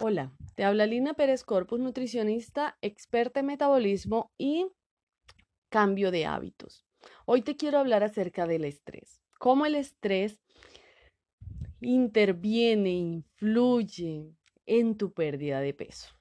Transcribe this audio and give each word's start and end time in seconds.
Hola, 0.00 0.30
te 0.54 0.62
habla 0.62 0.86
Lina 0.86 1.14
Pérez 1.14 1.42
Corpus, 1.42 1.80
nutricionista, 1.80 2.78
experta 2.82 3.40
en 3.40 3.46
metabolismo 3.46 4.30
y 4.38 4.68
cambio 5.70 6.12
de 6.12 6.24
hábitos. 6.24 6.86
Hoy 7.26 7.42
te 7.42 7.56
quiero 7.56 7.78
hablar 7.78 8.04
acerca 8.04 8.46
del 8.46 8.64
estrés. 8.64 9.20
Cómo 9.40 9.66
el 9.66 9.74
estrés 9.74 10.40
interviene, 11.80 12.90
influye 12.90 14.36
en 14.66 14.96
tu 14.96 15.12
pérdida 15.12 15.60
de 15.60 15.74
peso 15.74 16.14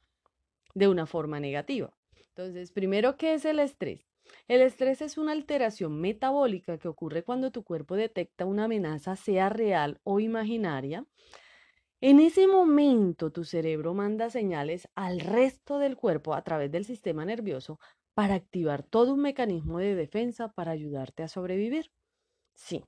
de 0.73 0.87
una 0.87 1.05
forma 1.05 1.39
negativa. 1.39 1.95
Entonces, 2.29 2.71
primero, 2.71 3.15
¿qué 3.15 3.35
es 3.35 3.45
el 3.45 3.59
estrés? 3.59 4.09
El 4.47 4.61
estrés 4.61 5.03
es 5.03 5.19
una 5.19 5.33
alteración 5.33 6.01
metabólica 6.01 6.79
que 6.79 6.87
ocurre 6.87 7.23
cuando 7.23 7.51
tu 7.51 7.63
cuerpo 7.63 7.95
detecta 7.95 8.45
una 8.45 8.63
amenaza, 8.63 9.15
sea 9.15 9.49
real 9.49 10.01
o 10.03 10.19
imaginaria, 10.19 11.05
en 12.01 12.19
ese 12.19 12.47
momento 12.47 13.31
tu 13.31 13.43
cerebro 13.43 13.93
manda 13.93 14.29
señales 14.29 14.87
al 14.95 15.19
resto 15.19 15.77
del 15.79 15.95
cuerpo 15.95 16.33
a 16.33 16.43
través 16.43 16.71
del 16.71 16.85
sistema 16.85 17.25
nervioso 17.25 17.79
para 18.15 18.35
activar 18.35 18.83
todo 18.83 19.13
un 19.13 19.21
mecanismo 19.21 19.79
de 19.79 19.95
defensa 19.95 20.51
para 20.53 20.71
ayudarte 20.71 21.23
a 21.23 21.27
sobrevivir. 21.27 21.91
Sí, 22.55 22.83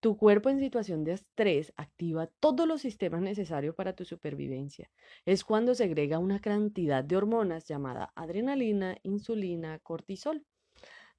tu 0.00 0.16
cuerpo 0.16 0.48
en 0.50 0.58
situación 0.60 1.04
de 1.04 1.12
estrés 1.12 1.72
activa 1.76 2.28
todos 2.40 2.66
los 2.68 2.80
sistemas 2.82 3.22
necesarios 3.22 3.74
para 3.74 3.94
tu 3.94 4.04
supervivencia. 4.04 4.90
Es 5.24 5.44
cuando 5.44 5.74
segrega 5.74 6.18
una 6.18 6.40
cantidad 6.40 7.04
de 7.04 7.16
hormonas 7.16 7.66
llamada 7.66 8.12
adrenalina, 8.14 8.96
insulina, 9.02 9.78
cortisol, 9.80 10.44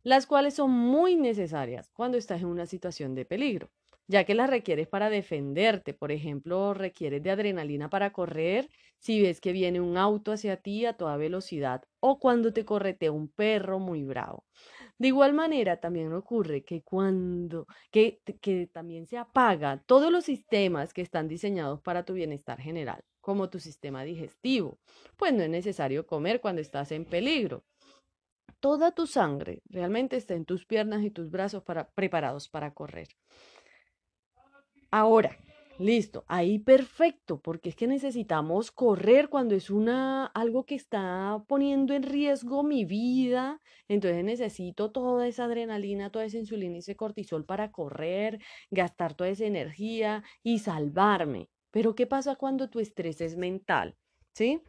las 0.04 0.27
cuales 0.27 0.55
son 0.55 0.71
muy 0.71 1.16
necesarias 1.18 1.90
cuando 1.94 2.18
estás 2.18 2.41
en 2.41 2.48
una 2.48 2.66
situación 2.68 3.16
de 3.16 3.26
peligro 3.26 3.71
ya 4.07 4.25
que 4.25 4.35
las 4.35 4.49
requieres 4.49 4.88
para 4.88 5.09
defenderte. 5.09 5.93
Por 5.93 6.12
ejemplo, 6.12 6.73
requieres 6.73 7.23
de 7.23 7.31
adrenalina 7.31 7.89
para 7.89 8.12
correr 8.12 8.70
si 8.99 9.21
ves 9.21 9.41
que 9.41 9.52
viene 9.52 9.82
un 9.82 9.98
auto 9.98 10.32
hacia 10.32 10.57
ti 10.57 10.85
a 10.85 10.93
toda 10.93 11.18
velocidad 11.18 11.82
o 11.99 12.20
cuando 12.20 12.54
te 12.54 12.65
corretea 12.65 13.12
un 13.12 13.29
perro 13.29 13.79
muy 13.79 14.04
bravo. 14.04 14.45
De 14.98 15.07
igual 15.10 15.34
manera, 15.34 15.79
también 15.79 16.13
ocurre 16.13 16.63
que 16.63 16.82
cuando, 16.84 17.68
que, 17.91 18.20
que 18.41 18.68
también 18.68 19.07
se 19.07 19.18
apaga 19.18 19.84
todos 19.85 20.12
los 20.12 20.26
sistemas 20.26 20.93
que 20.93 21.01
están 21.01 21.27
diseñados 21.27 21.82
para 21.82 22.05
tu 22.05 22.13
bienestar 22.13 22.60
general, 22.62 23.01
como 23.21 23.49
tu 23.49 23.60
sistema 23.60 24.04
digestivo, 24.04 24.79
pues 25.17 25.34
no 25.34 25.43
es 25.43 25.49
necesario 25.49 26.05
comer 26.07 26.41
cuando 26.41 26.62
estás 26.62 26.91
en 26.91 27.05
peligro. 27.05 27.63
Toda 28.60 28.91
tu 28.91 29.07
sangre 29.07 29.62
realmente 29.65 30.15
está 30.15 30.35
en 30.35 30.45
tus 30.45 30.65
piernas 30.65 31.04
y 31.04 31.12
tus 31.12 31.29
brazos 31.29 31.63
para, 31.63 31.90
preparados 31.91 32.48
para 32.48 32.73
correr. 32.73 33.10
Ahora, 34.96 35.40
listo, 35.80 36.24
ahí 36.27 36.60
perfecto, 36.60 37.41
porque 37.41 37.70
es 37.70 37.76
que 37.76 37.88
necesitamos 37.88 38.70
correr 38.70 39.27
cuando 39.27 39.55
es 39.55 39.72
una 39.72 40.27
algo 40.27 40.68
que 40.68 40.76
está 40.76 41.44
poniendo 41.48 41.96
en 41.96 42.04
riesgo 42.04 42.62
mi 42.62 42.85
vida, 42.85 43.60
entonces 43.88 44.24
necesito 44.24 44.91
toda 44.91 45.27
esa 45.27 45.46
adrenalina, 45.46 46.12
toda 46.12 46.26
esa 46.26 46.38
insulina 46.38 46.76
y 46.76 46.77
ese 46.77 46.96
cortisol 46.96 47.44
para 47.44 47.72
correr, 47.72 48.40
gastar 48.70 49.16
toda 49.16 49.32
esa 49.32 49.46
energía 49.46 50.24
y 50.44 50.60
salvarme. 50.60 51.50
Pero 51.72 51.96
¿qué 51.96 52.05
pasa 52.05 52.35
cuando 52.35 52.70
tu 52.70 52.80
estrés 52.80 53.20
es 53.20 53.35
mental? 53.35 53.98
¿Sí? 54.35 54.62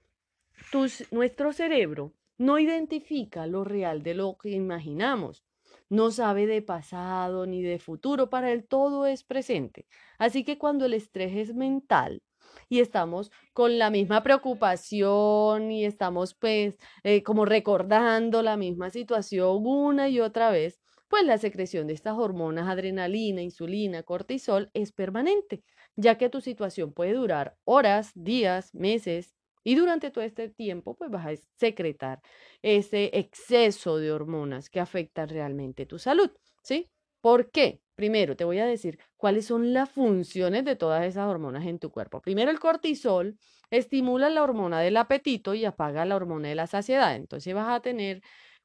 nuestro 1.10 1.52
cerebro 1.52 2.14
no 2.38 2.58
identifica 2.58 3.46
lo 3.46 3.62
real 3.62 4.02
de 4.02 4.14
lo 4.14 4.38
que 4.38 4.52
imaginamos 4.52 5.44
no 5.88 6.10
sabe 6.10 6.46
de 6.46 6.62
pasado 6.62 7.46
ni 7.46 7.62
de 7.62 7.78
futuro, 7.78 8.30
para 8.30 8.52
él 8.52 8.66
todo 8.66 9.06
es 9.06 9.24
presente. 9.24 9.86
Así 10.18 10.44
que 10.44 10.58
cuando 10.58 10.86
el 10.86 10.94
estrés 10.94 11.36
es 11.36 11.54
mental 11.54 12.22
y 12.68 12.80
estamos 12.80 13.30
con 13.52 13.78
la 13.78 13.90
misma 13.90 14.22
preocupación 14.22 15.70
y 15.70 15.84
estamos 15.84 16.34
pues 16.34 16.78
eh, 17.02 17.22
como 17.22 17.44
recordando 17.44 18.42
la 18.42 18.56
misma 18.56 18.90
situación 18.90 19.66
una 19.66 20.08
y 20.08 20.20
otra 20.20 20.50
vez, 20.50 20.80
pues 21.08 21.24
la 21.24 21.38
secreción 21.38 21.86
de 21.86 21.94
estas 21.94 22.14
hormonas, 22.16 22.68
adrenalina, 22.68 23.42
insulina, 23.42 24.02
cortisol, 24.02 24.70
es 24.74 24.92
permanente, 24.92 25.62
ya 25.96 26.16
que 26.18 26.28
tu 26.28 26.40
situación 26.40 26.92
puede 26.92 27.12
durar 27.12 27.56
horas, 27.64 28.10
días, 28.14 28.74
meses, 28.74 29.34
y 29.64 29.74
durante 29.76 30.10
todo 30.10 30.24
este 30.24 30.48
tiempo, 30.50 30.94
pues 30.96 31.10
vas 31.10 31.26
a 31.26 31.42
secretar 31.58 32.20
ese 32.62 33.10
exceso 33.14 33.98
de 33.98 34.12
hormonas 34.12 34.70
que 34.70 34.80
afectan 34.80 35.28
realmente 35.28 35.86
tu 35.86 35.98
salud, 35.98 36.30
¿sí? 36.62 36.90
¿Por 37.20 37.50
qué? 37.50 37.80
Primero, 37.96 38.36
te 38.36 38.44
voy 38.44 38.58
a 38.58 38.66
decir 38.66 38.98
cuáles 39.16 39.46
son 39.46 39.72
las 39.72 39.90
funciones 39.90 40.64
de 40.64 40.76
todas 40.76 41.04
esas 41.04 41.26
hormonas 41.28 41.64
en 41.66 41.78
tu 41.78 41.90
cuerpo. 41.90 42.20
Primero, 42.20 42.50
el 42.50 42.58
cortisol 42.60 43.38
estimula 43.70 44.28
la 44.30 44.42
hormona 44.42 44.80
del 44.80 44.96
apetito 44.96 45.54
y 45.54 45.64
apaga 45.64 46.04
la 46.04 46.16
hormona 46.16 46.48
de 46.48 46.54
la 46.56 46.66
saciedad. 46.66 47.14
Entonces 47.16 47.54
vas 47.54 47.68
a 47.70 47.80
tener 47.80 48.20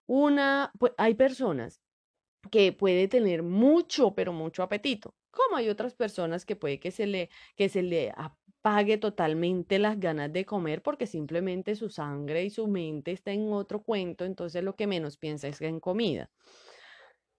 una, 0.07 0.71
pues 0.79 0.93
hay 0.97 1.13
personas 1.15 1.79
que 2.51 2.73
puede 2.73 3.07
tener 3.07 3.43
mucho, 3.43 4.15
pero 4.15 4.33
mucho 4.33 4.63
apetito, 4.63 5.15
como 5.31 5.57
hay 5.57 5.69
otras 5.69 5.95
personas 5.95 6.45
que 6.45 6.55
puede 6.55 6.79
que 6.79 6.91
se 6.91 7.05
le, 7.07 7.29
que 7.55 7.69
se 7.69 7.83
le 7.83 8.11
pague 8.61 8.97
totalmente 8.97 9.79
las 9.79 9.99
ganas 9.99 10.31
de 10.33 10.45
comer 10.45 10.81
porque 10.81 11.07
simplemente 11.07 11.75
su 11.75 11.89
sangre 11.89 12.43
y 12.45 12.49
su 12.49 12.67
mente 12.67 13.11
está 13.11 13.31
en 13.31 13.51
otro 13.53 13.81
cuento, 13.83 14.25
entonces 14.25 14.63
lo 14.63 14.75
que 14.75 14.87
menos 14.87 15.17
piensa 15.17 15.47
es 15.47 15.61
en 15.61 15.79
comida. 15.79 16.29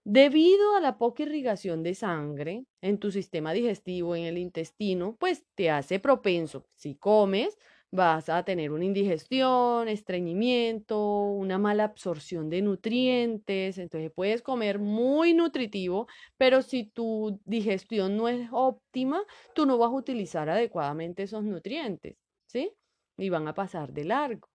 Debido 0.04 0.76
a 0.76 0.80
la 0.80 0.96
poca 0.98 1.24
irrigación 1.24 1.82
de 1.82 1.94
sangre 1.94 2.64
en 2.80 2.98
tu 2.98 3.12
sistema 3.12 3.52
digestivo, 3.52 4.16
en 4.16 4.24
el 4.24 4.38
intestino, 4.38 5.16
pues 5.18 5.44
te 5.54 5.70
hace 5.70 6.00
propenso, 6.00 6.66
si 6.74 6.94
comes, 6.94 7.58
vas 7.92 8.28
a 8.28 8.44
tener 8.44 8.70
una 8.72 8.84
indigestión, 8.84 9.88
estreñimiento, 9.88 11.22
una 11.24 11.58
mala 11.58 11.84
absorción 11.84 12.48
de 12.50 12.62
nutrientes, 12.62 13.78
entonces 13.78 14.12
puedes 14.14 14.42
comer 14.42 14.78
muy 14.78 15.34
nutritivo, 15.34 16.06
pero 16.36 16.62
si 16.62 16.84
tu 16.90 17.40
digestión 17.44 18.16
no 18.16 18.28
es 18.28 18.48
óptima, 18.52 19.22
tú 19.54 19.66
no 19.66 19.78
vas 19.78 19.88
a 19.90 19.94
utilizar 19.94 20.48
adecuadamente 20.48 21.24
esos 21.24 21.44
nutrientes, 21.44 22.16
¿sí? 22.46 22.72
Y 23.18 23.28
van 23.30 23.48
a 23.48 23.54
pasar 23.54 23.92
de 23.92 24.04
largo 24.04 24.48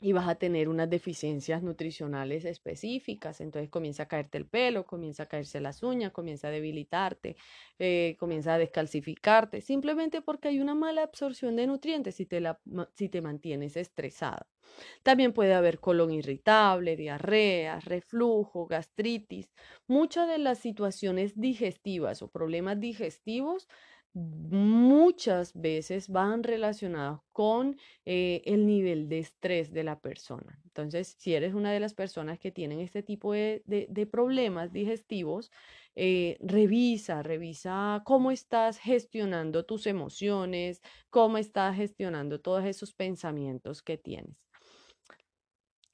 y 0.00 0.12
vas 0.12 0.28
a 0.28 0.34
tener 0.34 0.68
unas 0.68 0.90
deficiencias 0.90 1.62
nutricionales 1.62 2.44
específicas, 2.44 3.40
entonces 3.40 3.70
comienza 3.70 4.04
a 4.04 4.08
caerte 4.08 4.38
el 4.38 4.46
pelo, 4.46 4.84
comienza 4.86 5.22
a 5.24 5.26
caerse 5.26 5.60
las 5.60 5.82
uñas, 5.82 6.12
comienza 6.12 6.48
a 6.48 6.50
debilitarte, 6.50 7.36
eh, 7.78 8.16
comienza 8.18 8.54
a 8.54 8.58
descalcificarte, 8.58 9.60
simplemente 9.62 10.20
porque 10.22 10.48
hay 10.48 10.60
una 10.60 10.74
mala 10.74 11.02
absorción 11.02 11.56
de 11.56 11.66
nutrientes 11.66 12.16
si 12.16 12.26
te, 12.26 12.40
la, 12.40 12.60
si 12.94 13.08
te 13.08 13.22
mantienes 13.22 13.76
estresada. 13.76 14.46
También 15.02 15.32
puede 15.32 15.54
haber 15.54 15.80
colon 15.80 16.10
irritable, 16.12 16.96
diarrea, 16.96 17.80
reflujo, 17.80 18.66
gastritis. 18.66 19.52
Muchas 19.86 20.28
de 20.28 20.38
las 20.38 20.58
situaciones 20.58 21.34
digestivas 21.40 22.22
o 22.22 22.28
problemas 22.30 22.80
digestivos 22.80 23.68
muchas 24.14 25.52
veces 25.60 26.08
van 26.08 26.44
relacionados 26.44 27.20
con 27.32 27.76
eh, 28.04 28.42
el 28.46 28.66
nivel 28.66 29.08
de 29.08 29.18
estrés 29.18 29.72
de 29.72 29.82
la 29.82 29.98
persona. 30.00 30.60
Entonces, 30.64 31.16
si 31.18 31.34
eres 31.34 31.54
una 31.54 31.72
de 31.72 31.80
las 31.80 31.94
personas 31.94 32.38
que 32.38 32.52
tienen 32.52 32.80
este 32.80 33.02
tipo 33.02 33.32
de, 33.32 34.08
problemas 34.10 34.72
digestivos, 34.72 35.50
eh, 35.96 36.38
revisa, 36.40 37.22
revisa 37.22 38.02
cómo 38.04 38.30
estás 38.30 38.78
gestionando 38.78 39.64
tus 39.64 39.86
emociones, 39.86 40.80
cómo 41.10 41.38
estás 41.38 41.76
gestionando 41.76 42.40
todos 42.40 42.64
esos 42.64 42.92
pensamientos 42.94 43.82
que 43.82 43.98
tienes. 43.98 44.36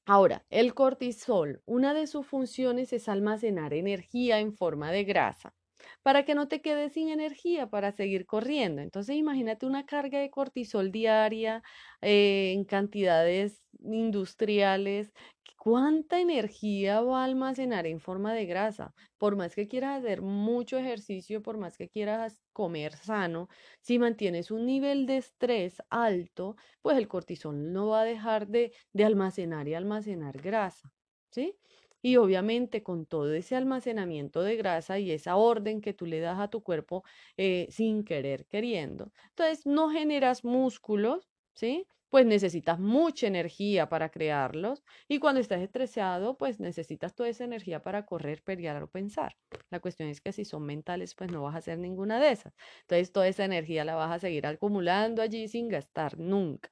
Ahora, 0.05 0.45
el 0.51 0.75
cortisol, 0.75 1.63
una 1.67 1.95
de 1.95 2.07
sus 2.07 2.27
funciones 2.27 2.93
es 2.93 3.09
almacenar 3.09 3.73
energía 3.75 4.41
en 4.41 4.53
forma 4.53 4.91
de 4.93 5.05
grasa 5.05 5.55
para 6.03 6.25
que 6.25 6.35
no 6.35 6.49
te 6.49 6.61
quedes 6.63 6.93
sin 6.95 7.09
energía 7.09 7.69
para 7.69 7.93
seguir 7.93 8.27
corriendo. 8.27 8.83
Entonces 8.83 9.17
imagínate 9.17 9.67
una 9.67 9.85
carga 9.87 10.19
de 10.21 10.31
cortisol 10.31 10.91
diaria 10.93 11.63
eh, 12.01 12.53
en 12.55 12.65
cantidades 12.65 13.63
industriales. 13.81 15.13
¿Cuánta 15.59 16.21
energía 16.21 17.03
va 17.03 17.21
a 17.23 17.25
almacenar 17.25 17.87
en 17.87 18.01
forma 18.01 18.33
de 18.33 18.47
grasa? 18.47 18.93
Por 19.19 19.37
más 19.37 19.55
que 19.55 19.69
quieras 19.69 19.99
hacer 20.03 20.23
mucho 20.23 20.79
ejercicio, 20.79 21.43
por 21.43 21.59
más 21.59 21.77
que 21.77 21.89
quieras 21.91 22.41
comer 22.53 22.95
sano, 22.97 23.49
si 23.83 23.99
mantienes 23.99 24.51
un 24.51 24.65
nivel 24.65 25.05
de 25.07 25.19
estrés 25.19 25.83
alto, 25.91 26.57
pues 26.81 26.97
el 26.97 27.09
cortisol 27.09 27.73
no 27.73 27.89
va 27.89 28.01
a 28.03 28.05
dejar 28.05 28.49
de, 28.49 28.73
de 28.95 29.05
almacenar 29.05 29.69
y 29.69 29.75
almacenar 29.75 30.41
grasa. 30.41 30.93
¿Sí? 31.31 31.59
Y 32.03 32.17
obviamente 32.17 32.83
con 32.83 33.07
todo 33.07 33.33
ese 33.35 33.57
almacenamiento 33.57 34.43
de 34.43 34.57
grasa 34.57 34.99
y 34.99 35.11
esa 35.13 35.37
orden 35.37 35.81
que 35.81 35.93
tú 35.95 36.07
le 36.07 36.21
das 36.21 36.39
a 36.41 36.49
tu 36.49 36.63
cuerpo 36.63 37.05
eh, 37.37 37.67
sin 37.71 38.05
querer, 38.05 38.47
queriendo, 38.47 39.13
entonces 39.31 39.67
no 39.67 39.91
generas 39.91 40.45
músculos, 40.45 41.31
¿sí? 41.55 41.87
Pues 42.11 42.27
necesitas 42.27 42.79
mucha 42.81 43.27
energía 43.29 43.89
para 43.89 44.09
crearlos 44.11 44.83
y 45.09 45.19
cuando 45.21 45.41
estás 45.41 45.61
estresado, 45.61 46.37
pues 46.39 46.59
necesitas 46.59 47.15
toda 47.15 47.29
esa 47.29 47.45
energía 47.45 47.83
para 47.83 48.05
correr, 48.05 48.43
pelear 48.43 48.83
o 48.83 48.91
pensar. 48.91 49.37
La 49.71 49.81
cuestión 49.81 50.09
es 50.09 50.21
que 50.21 50.33
si 50.33 50.45
son 50.45 50.65
mentales, 50.65 51.15
pues 51.15 51.31
no 51.31 51.43
vas 51.43 51.55
a 51.55 51.59
hacer 51.59 51.79
ninguna 51.79 52.21
de 52.21 52.33
esas. 52.33 52.55
Entonces 52.83 53.13
toda 53.13 53.29
esa 53.29 53.45
energía 53.45 53.85
la 53.85 53.95
vas 53.95 54.11
a 54.13 54.19
seguir 54.19 54.47
acumulando 54.47 55.23
allí 55.23 55.49
sin 55.49 55.69
gastar 55.69 56.19
nunca. 56.19 56.71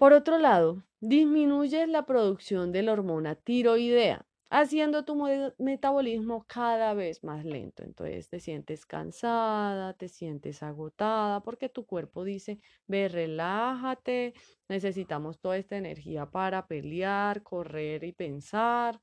Por 0.00 0.14
otro 0.14 0.38
lado, 0.38 0.82
disminuyes 1.00 1.86
la 1.86 2.06
producción 2.06 2.72
de 2.72 2.82
la 2.82 2.92
hormona 2.94 3.34
tiroidea, 3.34 4.26
haciendo 4.48 5.04
tu 5.04 5.14
metabolismo 5.58 6.46
cada 6.48 6.94
vez 6.94 7.22
más 7.22 7.44
lento. 7.44 7.82
Entonces 7.82 8.30
te 8.30 8.40
sientes 8.40 8.86
cansada, 8.86 9.92
te 9.92 10.08
sientes 10.08 10.62
agotada, 10.62 11.42
porque 11.42 11.68
tu 11.68 11.84
cuerpo 11.84 12.24
dice, 12.24 12.60
ve, 12.86 13.08
relájate, 13.08 14.32
necesitamos 14.70 15.38
toda 15.38 15.58
esta 15.58 15.76
energía 15.76 16.24
para 16.24 16.66
pelear, 16.66 17.42
correr 17.42 18.02
y 18.04 18.12
pensar. 18.12 19.02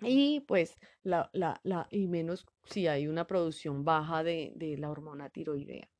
Y 0.00 0.40
pues 0.48 0.78
la, 1.02 1.28
la, 1.34 1.60
la, 1.64 1.86
y 1.90 2.08
menos 2.08 2.46
si 2.64 2.86
hay 2.86 3.08
una 3.08 3.26
producción 3.26 3.84
baja 3.84 4.24
de, 4.24 4.54
la 4.78 4.90
hormona 4.90 5.28
tiroidea. 5.28 5.90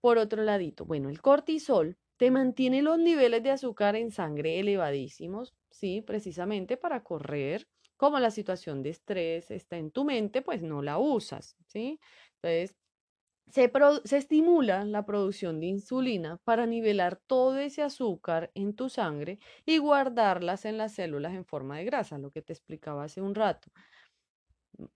Por 0.00 0.18
otro 0.18 0.44
ladito, 0.44 0.84
bueno, 0.84 1.08
el 1.08 1.20
cortisol 1.20 1.98
te 2.18 2.30
mantiene 2.30 2.82
los 2.82 2.98
niveles 2.98 3.42
de 3.42 3.50
azúcar 3.52 3.96
en 3.96 4.10
sangre 4.10 4.60
elevadísimos, 4.60 5.54
sí, 5.70 6.02
precisamente 6.02 6.76
para 6.76 7.02
correr. 7.04 7.68
Como 7.96 8.18
la 8.20 8.30
situación 8.30 8.82
de 8.82 8.90
estrés 8.90 9.50
está 9.50 9.76
en 9.78 9.90
tu 9.90 10.04
mente, 10.04 10.42
pues 10.42 10.62
no 10.62 10.82
la 10.82 10.98
usas, 10.98 11.56
¿sí? 11.66 12.00
Entonces, 12.42 12.76
se, 13.48 13.72
se, 14.04 14.16
estimula 14.18 14.84
la 14.84 15.04
producción 15.06 15.60
de 15.60 15.66
insulina 15.66 16.38
para 16.44 16.66
nivelar 16.66 17.20
todo 17.26 17.58
ese 17.58 17.82
azúcar 17.82 18.50
en 18.54 18.74
tu 18.76 18.88
sangre 18.90 19.38
y 19.64 19.78
guardarlas 19.78 20.64
en 20.66 20.76
las 20.78 20.94
células 20.94 21.34
en 21.34 21.44
forma 21.46 21.78
de 21.78 21.84
grasa, 21.84 22.18
lo 22.18 22.30
que 22.30 22.42
te 22.42 22.52
explicaba 22.52 23.04
hace 23.04 23.22
un 23.22 23.34
rato. 23.34 23.70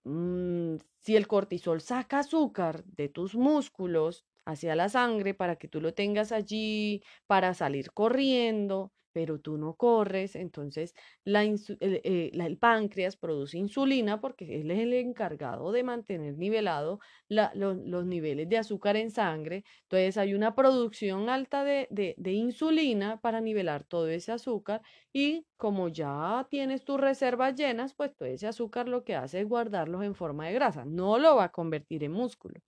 Mm, 0.04 0.76
si 1.00 1.16
el 1.16 1.26
cortisol 1.26 1.80
saca 1.80 2.20
azúcar 2.20 2.84
de 2.84 3.08
tus 3.08 3.34
músculos 3.34 4.24
hacia 4.44 4.76
la 4.76 4.88
sangre 4.88 5.34
para 5.34 5.56
que 5.56 5.68
tú 5.68 5.80
lo 5.80 5.92
tengas 5.94 6.30
allí, 6.32 7.02
para 7.26 7.54
salir 7.54 7.92
corriendo, 7.92 8.92
pero 9.12 9.38
tú 9.40 9.58
no 9.58 9.74
corres, 9.74 10.36
entonces 10.36 10.94
la 11.24 11.42
el, 11.44 11.60
eh, 11.80 12.30
el, 12.32 12.58
páncreas 12.58 13.16
produce 13.16 13.58
insulina 13.58 14.20
porque 14.20 14.60
él 14.60 14.70
es 14.70 14.78
el 14.80 14.92
encargado 14.94 15.72
de 15.72 15.82
mantener 15.82 16.36
nivelado 16.38 17.00
la, 17.28 17.52
los 17.54 18.06
niveles 18.06 18.48
de 18.48 18.58
azúcar 18.58 18.96
en 18.96 19.10
sangre. 19.10 19.64
Entonces 19.82 20.16
hay 20.16 20.34
una 20.34 20.54
producción 20.54 21.28
alta 21.28 21.64
de, 21.64 21.86
de, 21.90 22.32
insulina 22.32 23.20
para 23.20 23.40
nivelar 23.40 23.84
todo 23.84 24.08
ese 24.08 24.32
azúcar 24.32 24.82
y 25.12 25.46
como 25.56 25.88
ya 25.88 26.46
tienes 26.50 26.84
tus 26.84 27.00
reservas 27.00 27.54
llenas, 27.54 27.94
pues 27.94 28.14
todo 28.16 28.28
ese 28.28 28.46
azúcar 28.46 28.88
lo 28.88 29.04
que 29.04 29.14
hace 29.14 29.40
es 29.40 29.48
guardarlos 29.48 30.02
en 30.04 30.14
forma 30.14 30.46
de 30.46 30.54
grasa, 30.54 30.84
no 30.84 31.18
lo 31.18 31.36
va 31.36 31.44
a 31.44 31.52
convertir 31.52 32.04
en 32.04 32.12
músculo 32.12 32.60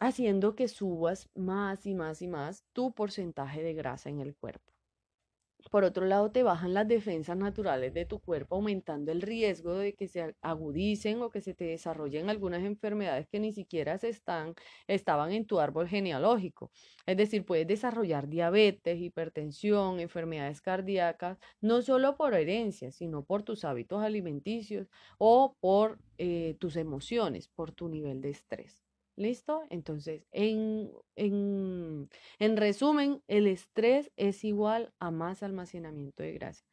haciendo 0.00 0.54
que 0.54 0.68
subas 0.68 1.28
más 1.34 1.86
y 1.86 1.94
más 1.94 2.22
y 2.22 2.28
más 2.28 2.64
tu 2.72 2.92
porcentaje 2.92 3.62
de 3.62 3.74
grasa 3.74 4.10
en 4.10 4.20
el 4.20 4.34
cuerpo. 4.34 4.76
Por 5.70 5.82
otro 5.84 6.06
lado, 6.06 6.30
te 6.30 6.42
bajan 6.44 6.74
las 6.74 6.86
defensas 6.86 7.36
naturales 7.36 7.92
de 7.92 8.04
tu 8.06 8.20
cuerpo, 8.20 8.54
aumentando 8.56 9.10
el 9.10 9.20
riesgo 9.20 9.74
de 9.74 9.94
que 9.94 10.06
se 10.06 10.34
agudicen 10.40 11.20
o 11.22 11.30
que 11.30 11.40
se 11.40 11.54
te 11.54 11.64
desarrollen 11.64 12.30
algunas 12.30 12.62
enfermedades 12.62 13.26
que 13.28 13.40
ni 13.40 13.52
siquiera 13.52 13.98
se 13.98 14.08
están, 14.08 14.54
estaban 14.86 15.32
en 15.32 15.44
tu 15.44 15.58
árbol 15.58 15.88
genealógico. 15.88 16.70
Es 17.04 17.16
decir, 17.16 17.44
puedes 17.44 17.66
desarrollar 17.66 18.28
diabetes, 18.28 19.00
hipertensión, 19.00 19.98
enfermedades 19.98 20.60
cardíacas, 20.60 21.38
no 21.60 21.82
solo 21.82 22.16
por 22.16 22.34
herencia, 22.34 22.92
sino 22.92 23.24
por 23.24 23.42
tus 23.42 23.64
hábitos 23.64 24.02
alimenticios 24.02 24.88
o 25.18 25.56
por 25.60 25.98
eh, 26.18 26.56
tus 26.60 26.76
emociones, 26.76 27.48
por 27.48 27.72
tu 27.72 27.88
nivel 27.88 28.20
de 28.20 28.30
estrés. 28.30 28.85
¿Listo? 29.16 29.62
Entonces, 29.70 30.26
en, 30.30 30.92
en, 31.16 32.10
en, 32.38 32.56
resumen, 32.58 33.22
el 33.28 33.46
estrés 33.46 34.12
es 34.16 34.44
igual 34.44 34.92
a 34.98 35.10
más 35.10 35.42
almacenamiento 35.42 36.22
de 36.22 36.34
grasa. 36.34 36.66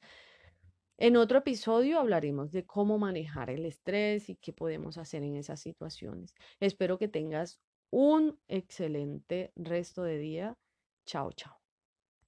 En 0.97 1.15
otro 1.15 1.39
episodio 1.39 1.99
hablaremos 1.99 2.51
de 2.51 2.65
cómo 2.65 2.97
manejar 2.97 3.49
el 3.49 3.65
estrés 3.65 4.29
y 4.29 4.35
qué 4.35 4.53
podemos 4.53 4.97
hacer 4.97 5.23
en 5.23 5.35
esas 5.35 5.61
situaciones. 5.61 6.35
Espero 6.59 6.97
que 6.97 7.07
tengas 7.07 7.59
un 7.89 8.39
excelente 8.47 9.51
resto 9.55 10.03
de 10.03 10.17
día. 10.17 10.57
Chao, 11.05 11.31
chao. 11.31 11.62